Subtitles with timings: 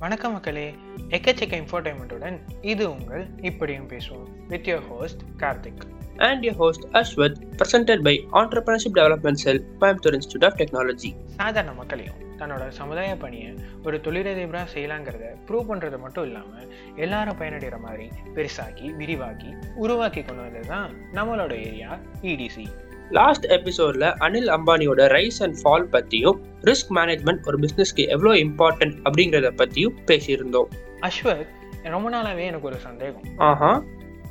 [0.00, 0.74] வணக்கம் மக்களே.
[1.08, 4.28] எக்கச்சக்க இன்ஃபோடைன்மெண்ட்டுடன் இது உங்கள் இப்படியும் பேசுவோம்.
[4.48, 5.84] With your host Karthik
[6.18, 11.10] and your host Ashwath, presented by Entrepreneurship Development Cell, Coimbatore Institute of Technology.
[11.36, 13.50] சாதாரண மக்களையும் தன்னோட சமுதாய பணியை
[13.84, 20.68] ஒரு தொழிலதிபராக செய்யலாங்கிறத ப்ரூவ் பண்ணுறது மட்டும் இல்லாமல் எல்லாரும் பயனடைகிற மாதிரி பெருசாக்கி விரிவாக்கி உருவாக்கி கொண்டு வந்தது
[20.68, 21.90] தான் நம்மளோட ஏரியா
[22.22, 22.66] இடிசி
[23.10, 29.50] லாஸ்ட் எபிசோட்ல அனில் அம்பானியோட ரைஸ் அண்ட் ஃபால் பத்தியும் ரிஸ்க் மேனேஜ்மெண்ட் ஒரு பிசினஸ்க்கு எவ்வளோ இம்பார்ட்டன்ட் அப்படிங்கிறத
[29.56, 30.68] பத்தியும் பேசியிருந்தோம்.
[31.00, 31.46] அஸ்வத்
[31.82, 33.22] ரொம்ப நாளாவே எனக்கு ஒரு சந்தேகம்.
[33.36, 33.82] ஆஹா.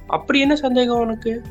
[0.07, 1.43] அப்படி என்ன சந்தேகம் உனக்கு?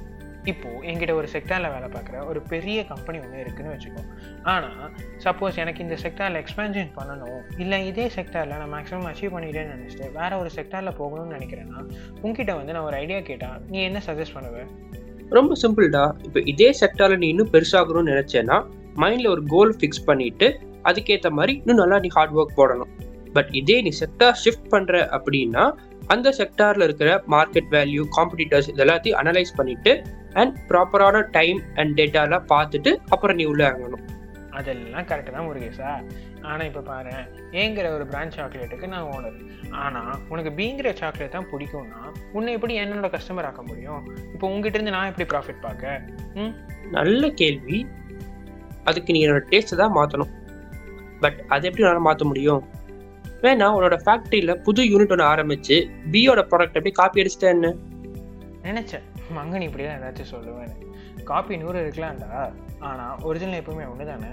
[0.44, 4.02] இப்போ என்கிட்ட ஒரு செக்டாரில் வேலை பார்க்குற ஒரு பெரிய கம்பெனி ஒன்று இருக்குன்னு வச்சுக்கோ
[4.42, 4.92] ஆனால்
[5.24, 10.38] சப்போஸ் எனக்கு இந்த செக்டாரில் எக்ஸ்பேன்ஷன் பண்ணணும் இல்லை இதே செக்டாரில் நான் மேக்ஸிமம் அச்சீவ் பண்ணிட்டேன்னு நினச்சிட்டு வேற
[10.38, 11.80] ஒரு செக்டாரில் போகணும்னு நினைக்கிறேன்னா
[12.22, 14.62] உங்ககிட்ட வந்து நான் ஒரு ஐடியா கேட்டால் நீ என்ன சஜஸ்ட் பண்ணுவ?
[15.30, 18.56] ரொம்ப சிம்பிள்டா இப்போ இதே செக்டாரில் நீ இன்னும் பெருசாகணும்னு நினச்சேன்னா
[18.94, 20.48] மைண்டில் ஒரு கோல் ஃபிக்ஸ் பண்ணிட்டு
[20.84, 22.90] அதுக்கேற்ற மாதிரி இன்னும் நல்லா நீ ஹார்ட் ஒர்க் போடணும்.
[23.32, 25.64] பட் இதே நீ செக்டார் ஷிஃப்ட் பண்ணுற அப்படின்னா
[26.06, 29.94] அந்த செக்டாரில் இருக்கிற மார்க்கெட் வேல்யூ காம்படிட்டர்ஸ் இதெல்லாத்தையும் அனலைஸ் பண்ணிட்டு
[30.32, 34.04] அண்ட் ப்ராப்பரான டைம் அண்ட் டேட்டாலாம் பார்த்துட்டு அப்புறம் நீ உள்ளே இறங்கணும்.
[34.58, 35.90] அதெல்லாம் கரெக்டு தான் முருகேஷா
[36.42, 37.12] ஆனால் இப்போ பாரு
[37.62, 39.38] ஏங்கிற ஒரு பிராண்ட் சாக்லேட்டுக்கு நான் ஓனர்
[39.82, 42.00] ஆனால் உனக்கு பீங்கிற சாக்லேட் தான் பிடிக்கும்னா
[42.32, 44.02] உன்னை எப்படி என்னோட கஸ்டமர் ஆக்க முடியும்?
[44.34, 46.00] இப்போ உங்ககிட்ட இருந்து நான் எப்படி ப்ராஃபிட் பார்க்க?
[46.34, 46.52] ம்?
[46.90, 47.78] நல்ல கேள்வி.
[48.84, 50.32] அதுக்கு நீ என்னோட டேஸ்ட்டை தான் மாற்றணும்
[51.22, 52.62] பட் அதை எப்படி உன்னால் மாற்ற முடியும்?
[53.44, 55.76] வேணா உன்னோட ஃபேக்ட்ரியில் புது யூனிட் ஒன்று ஆரம்பிச்சு
[56.12, 57.72] பியோட ப்ராடக்ட் எப்படி காப்பி அடிச்சிட்டேன்னு
[58.68, 59.04] நினச்சேன்.
[59.36, 60.72] மங்கன் இப்படி தான் ஏதாச்சும் சொல்லுவேன்
[61.24, 62.40] காப்பி நூறு இருக்கலாம்டா
[62.88, 64.30] ஆனால் ஒரிஜினல் எப்பவுமே ஒன்று தானே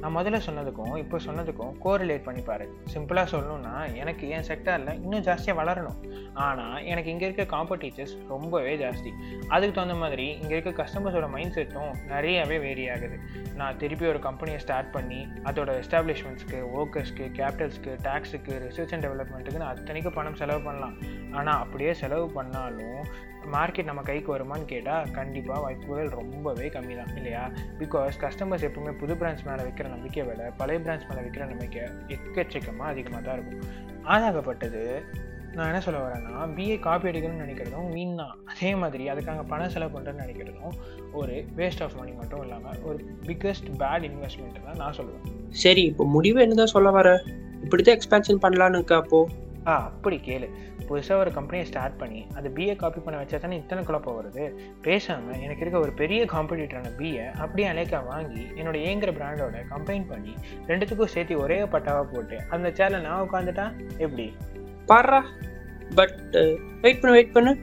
[0.00, 2.66] நான் முதல்ல சொன்னதுக்கும் இப்போ சொன்னதுக்கும் கோரிலேட் பண்ணி பாரு.
[2.92, 5.98] சிம்பிளாக சொல்லணும்னா எனக்கு என் செக்டாரில் இன்னும் ஜாஸ்தியாக வளரணும்.
[6.44, 9.10] ஆனால் எனக்கு இங்கே இருக்க காம்படிட்டர்ஸ் ரொம்பவே ஜாஸ்தி.
[9.48, 13.18] அதுக்கு தகுந்த மாதிரி இங்கே இருக்க கஸ்டமர்ஸோட மைண்ட் செட்டும் நிறையவே வேரி ஆகுது.
[13.60, 19.74] நான் திருப்பி ஒரு கம்பெனியை ஸ்டார்ட் பண்ணி அதோட எஸ்டாப்ளிஷ்மெண்ட்ஸ்க்கு ஒர்க்கர்ஸ்க்கு கேபிட்டல்ஸ்க்கு டேக்ஸுக்கு ரிசர்ச் அண்ட் டெவலப்மெண்ட்டுக்கு நான்
[19.74, 20.96] அத்தனைக்கும் பணம் செலவு பண்ணலாம்.
[21.32, 23.02] ஆனால் அப்படியே செலவு பண்ணாலும்
[23.46, 27.50] மார்க்கெட் நம்ம கைக்கு வருமான்னு கேட்டால் கண்டிப்பாக வாய்ப்புகள் ரொம்பவே கம்மி தான் இல்லையா?
[27.78, 32.92] பிகாஸ் கஸ்டமர்ஸ் எப்பவுமே புது பிரான்ச் மேலே வைக்கிற நம்பிக்கை விட பழைய பிரான்ச் மேலே வைக்கிற நம்பிக்கை எக்கச்சக்கமாக
[32.94, 33.66] அதிகமாக தான் இருக்கும்.
[34.04, 35.04] ஆதாகப்பட்டது
[35.52, 38.34] நான் என்ன சொல்ல வரேன்னா பிஏ காப்பி அடிக்கணும்னு நினைக்கிறதும் வீண் தான்.
[38.44, 40.74] அதே மாதிரி அதுக்காக பணம் செலவு பண்ணுறேன்னு நினைக்கிறதும்
[41.12, 45.48] ஒரு வேஸ்ட் ஆஃப் மணி மட்டும் இல்லாமல் ஒரு பிக்கஸ்ட் பேட் இன்வெஸ்ட்மெண்ட் தான் நான் சொல்லுவேன்.
[45.48, 47.22] சரி இப்போ முடிவு என்னதான் சொல்ல வர?
[47.64, 49.28] இப்படிதான் எக்ஸ்பேன்ஷன் பண்ணலான்னு இருக்கா அப்போ?
[49.66, 50.48] ஆ அப்படி கேளு.
[50.90, 54.52] புதுசாக ஒரு கம்பெனியை ஸ்டார்ட் பண்ணி அது பிஏ காப்பி பண்ண வச்சா தானே இத்தனை குழப்பம் வருது?
[54.82, 60.34] பேசாமல் எனக்கு இருக்க ஒரு பெரிய காம்படிட்டரான பிஏ அப்படியே அலேக்கா வாங்கி என்னோட ஏங்கிற பிராண்டோட கம்பைன் பண்ணி
[60.66, 64.36] ரெண்டுத்துக்கும் சேர்த்து ஒரே பட்டாவாக போட்டு அந்த சேரில் நான் உட்காந்துட்டா எப்படி?
[64.88, 65.22] பாடுறா
[65.94, 66.18] பட்
[66.80, 67.56] வெயிட் பண்ணு வெயிட் பண்ணு.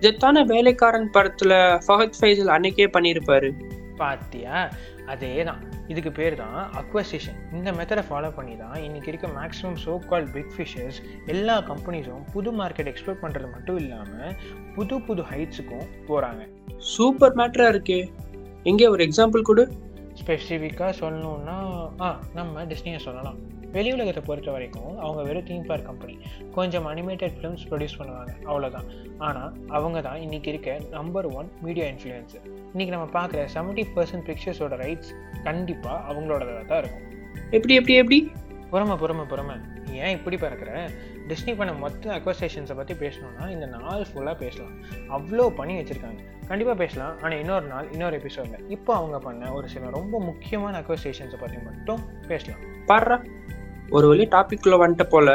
[0.00, 1.52] இதைத்தானே வேலைக்காரன் படத்துல
[1.86, 3.50] ஃபஹத் ஃபைசல் அன்னைக்கே பண்ணியிருப்பாரு.
[3.96, 4.70] பாத்தியா?
[5.06, 9.94] அதே தான் இதுக்கு பேர் தான் அக்வசிஷன் இந்த மெத்தடை ஃபாலோ பண்ணி தான் இன்னைக்கு இருக்க maximum so
[10.10, 14.36] call big fishers எல்லா கம்பெனிஸும் புது மார்க்கெட் எக்ஸ்ப்ளோர் பண்ணுறது மட்டும் இல்லாமல்
[14.76, 16.42] புது புது ஹைட்ஸுக்கும் போகிறாங்க
[16.92, 17.98] சூப்பர் மேட்டரா இருக்கே.
[18.70, 19.64] எங்கே ஒரு எக்ஸாம்பிள் கொடு.
[20.20, 21.56] ஸ்பெசிஃபிக்காக சொல்லணும்னா
[22.00, 23.38] ஆ நம்ம டிஸ்னியை சொல்லலாம்.
[23.74, 26.14] வெளி உலகத்தை பொறுத்த வரைக்கும் அவங்க வெறும் தீம் பார்க் கம்பெனி
[26.54, 28.32] கொஞ்சம் அனிமேட்டட் ஃபிலிம்ஸ் ப்ரொடியூஸ் பண்ணுவாங்க.
[28.44, 34.26] அவ்வளோதான் ஆனால் அவங்க தான் இன்றைக்கி இருக்க நம்பர் ஒன் மீடியா இன்ஃப்ளூயன்ஸர் இன்றைக்கி நம்ம பார்க்குற செவன்ட்டி பர்சன்ட்
[34.28, 35.10] பிக்சர்ஸோட ரைட்ஸ்
[35.42, 37.04] கண்டிப்பாக அவங்களோடதாக தான் இருக்கும்.
[37.50, 38.32] எப்படி எப்படி எப்படி?
[38.70, 39.56] பொறுமை பொறுமை பொறுமை.
[40.04, 40.70] ஏன் இப்படி பறக்கிற?
[41.28, 44.72] டிஸ்னி பண்ண மொத்த அக்வசேஷன்ஸை பற்றி பேசணும்னா இந்த நாள் ஃபுல்லாக பேசலாம்.
[45.16, 46.22] அவ்வளோ பண்ணி வச்சுருக்காங்க.
[46.48, 47.14] கண்டிப்பாக பேசலாம்.
[47.20, 52.02] ஆனால் இன்னொரு நாள் இன்னொரு எபிசோடில் இப்போ அவங்க பண்ண ஒரு சில ரொம்ப முக்கியமான அக்வசேஷன்ஸை பற்றி மட்டும்
[52.28, 52.62] பேசலாம்.
[52.88, 53.18] பாடுறா.
[53.96, 55.30] ஒரு வழி டாபிக்ல வந்துட்ட போல.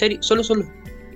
[0.00, 0.64] சரி சொல்லு சொல்லு.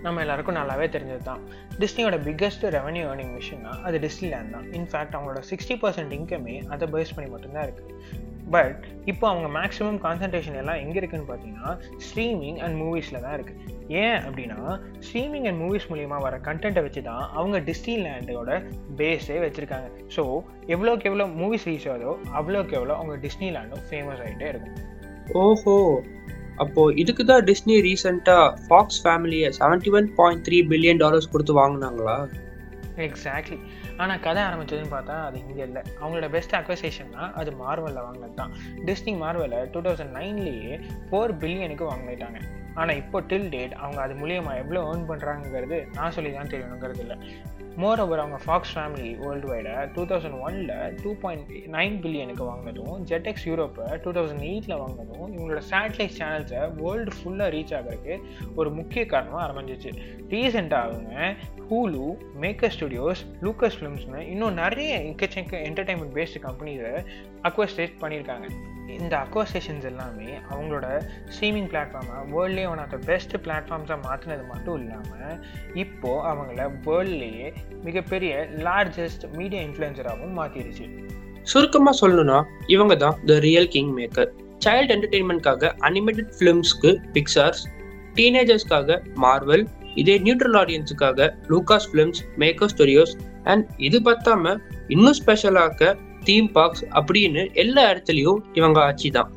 [0.04, 1.42] நம்ம எல்லாருக்கும் நல்லாவே தெரிஞ்சது தான்
[1.82, 4.66] டிஸ்னியோட பிக்கஸ்ட் ரெவன்யூ ஏர்னிங் மிஷின்னா அது டிஸ்னிலேண்ட் தான்.
[4.78, 8.20] இன்ஃபேக்ட் அவங்களோட சிக்ஸ்டி பர்சன்ட் இன்கமே அதை பேஸ் பண்ணி மட்டும்தான் இருக்குது
[8.54, 8.80] பட்
[9.10, 11.70] இப்போ அவங்க மேக்ஸிமம் கான்சன்ட்ரேஷன் எல்லாம் எங்கே இருக்குன்னு பார்த்தீங்கன்னா
[12.06, 13.60] ஸ்ட்ரீமிங் அண்ட் மூவிஸில் தான் இருக்குது
[14.02, 14.58] ஏன் அப்படின்னா
[15.06, 18.52] ஸ்ட்ரீமிங் அண்ட் மூவிஸ் மூலியமா வர கண்டென்ட்டை வச்சு தான் அவங்க டிஸ்னி லேண்டோட
[19.00, 19.88] பேஸே வச்சுருக்காங்க.
[20.16, 20.24] ஸோ
[20.74, 24.76] எவ்வளோக்கு எவ்வளோ மூவிஸ் ரீச் ஆகுதோ அவ்வளோக்கு எவ்வளோ அவங்க டிஸ்னி லேண்டும் ஃபேமஸ் ஆகிட்டே இருக்கும்.
[25.42, 25.76] ஓஹோ.
[26.56, 32.16] அப்போ இதுக்கு தான் டிஸ்னி ரீசெண்டா ஃபாக்ஸ் ஃபேமிலியை seventy one point three billion dollars கொடுத்து வாங்கினாங்களா?
[32.96, 33.58] எக்ஸாக்ட்லி
[33.96, 35.82] ஆனால் கதை ஆரம்பிச்சதுன்னு பார்த்தா அது இங்கே இல்லை.
[36.00, 38.52] அவங்களோட பெஸ்ட் அக்வசேஷன்னா அது மார்வலில் வாங்கினது தான்.
[38.88, 40.74] டிஸ்னி மார்வலை டூ தௌசண்ட் நைன்லேயே
[41.10, 42.40] ஃபோர் பில்லியனுக்கு வாங்கிட்டாங்க.
[42.74, 47.16] ஆனால் இப்போ டில் டேட் அவங்க அது மூலியமாக எவ்வளோ ஏர்ன் பண்ணுறாங்கிறது நான் சொல்லி தான் தெரியணுங்கிறது இல்லை.
[47.76, 52.98] மோர் ஓவர் அவங்க ஃபாக்ஸ் ஃபேமிலி வேர்ல்டு வைடை டூ தௌசண்ட் ஒனில் டூ பாயிண்ட் நைன் பில்லியனுக்கு வாங்கினதும்
[53.10, 58.16] ஜெட்எக்ஸ் யூரோப்பை டூ தௌசண்ட் எயிட்டில் வாங்கினதும் இவங்களோட சேட்டலைட் சேனல்ஸை வேர்ல்டு ஃபுல்லாக ரீச் ஆகிறதுக்கு
[58.54, 59.92] ஒரு முக்கிய காரணமாக அமைஞ்சிச்சு
[60.28, 61.36] ரீசெண்டாக அவங்க
[61.70, 62.04] ஹூலு
[62.40, 66.92] மேக்கர் ஸ்டுடியோஸ் லூக்கஸ் ஃபிலிம்ஸ்னு இன்னும் நிறைய எக்கச்சக்க என்டர்டைன்மெண்ட் பேஸ்டு கம்பெனிஸை
[67.42, 68.48] அக்வஸ்டேட் பண்ணியிருக்காங்க.
[68.96, 70.86] இந்த அக்வசேஷன்ஸ் எல்லாமே அவங்களோட
[71.26, 75.36] ஸ்ட்ரீமிங் பிளாட்ஃபார்மை வேர்ல்ட்லேயே ஒன் ஆஃப் த பெஸ்ட் பிளாட்ஃபார்ம்ஸை மாற்றினது மட்டும் இல்லாமல்
[75.74, 77.48] இப்போது அவங்கள வேர்ல்ட்லேயே
[77.84, 80.86] மிகப்பெரிய லார்ஜஸ்ட் மீடியா இன்ஃப்ளூயன்சராகவும் மாற்றிடுச்சு
[81.44, 84.30] சுருக்கமாக சொல்லணும்னா இவங்க தான் the real king maker
[84.66, 87.62] child என்டர்டெயின்மெண்ட்காக animated ஃபிலிம்ஸ்க்கு பிக்சார்ஸ்
[88.14, 89.64] டீனேஜர்ஸ்க்காக மார்வல்
[89.94, 93.14] இதே neutral ஆடியன்ஸுக்காக Lucas films Maker Studios
[93.44, 94.54] and இது பார்த்தாம
[94.88, 95.90] இன்னும் ஸ்பெஷலாக
[96.28, 99.30] தீம் பார்க்ஸ் அப்படின்னு எல்லா இடத்துலையும் இவங்க ஆட்சி தான்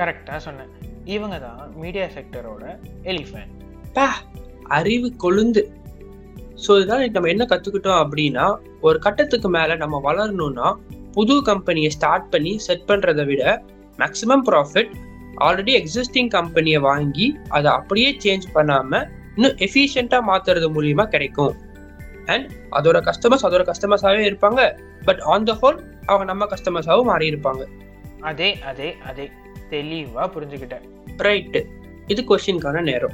[0.00, 0.70] கரெக்டாக சொன்னேன்.
[1.16, 2.64] இவங்க தான் மீடியா செக்டரோட
[3.12, 3.50] எலிஃபேன்
[3.96, 4.08] பா
[4.78, 5.62] அறிவு கொழுந்து.
[6.64, 8.46] ஸோ இதனால நம்ம என்ன கற்றுக்கிட்டோம் அப்படின்னா
[8.86, 10.68] ஒரு கட்டத்துக்கு மேலே நம்ம வளரணும்னா
[11.16, 13.42] புது கம்பெனியை ஸ்டார்ட் பண்ணி செட் பண்ணுறதை விட
[13.98, 14.92] மேக்ஸிமம் ப்ராஃபிட்
[15.46, 19.06] ஆல்ரெடி எக்ஸிஸ்டிங் கம்பெனியை வாங்கி அதை அப்படியே சேஞ்ச் பண்ணாமல்
[19.36, 21.54] இன்னும் எஃபிஷியண்ட்டாக மாற்றுறது மூலியமாக கிடைக்கும்.
[22.32, 22.48] அண்ட்
[22.78, 24.60] அதோட கஸ்டமர்ஸ் அதோட கஸ்டமர்ஸாகவே இருப்பாங்க.
[25.08, 27.66] பட் ஆன் த ஹோல் அவங்க நம்ம கஸ்டமர்ஸாகவும் மாறி இருப்பாங்க
[28.20, 29.30] அதே அதே அதே.
[29.70, 30.82] தெளிவாக புரிஞ்சுக்கிட்டேன்.
[31.16, 31.64] ரைட்டு
[32.06, 33.12] இது கொஸ்டினுக்கான நேரம்.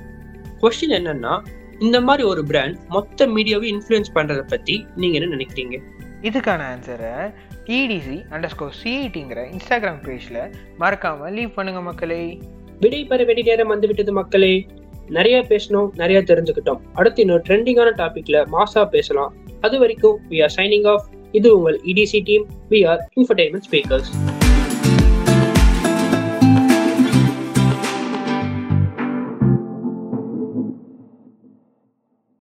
[0.61, 1.46] கொஸ்டின் என்னன்னா
[1.79, 5.81] இந்த மாதிரி ஒரு பிராண்ட் மொத்த மீடியாவை இன்ஃப்ளூயன்ஸ் பண்றத பத்தி நீங்க என்ன நினைக்கிறீங்க?
[6.23, 12.40] இதுக்கான ஆன்சரை டிடிசி அண்டர் ஸ்கோர் சிஇடிங்கிற இன்ஸ்டாகிராம் பேஜில் மறக்காமல் லீவ் பண்ணுங்க மக்களே.
[12.81, 14.67] விடை பெற வெடி நேரம் வந்து விட்டது மக்களே.
[15.08, 16.81] நிறைய பேசணும் நிறைய தெரிஞ்சுக்கிட்டோம்.
[16.94, 19.35] அடுத்து இன்னொரு ட்ரெண்டிங்கான டாபிக்ல மாசா பேசலாம்.
[19.61, 24.11] அது வரைக்கும் வி ஆர் சைனிங் ஆஃப் இது உங்கள் ETC team we are infotainment speakers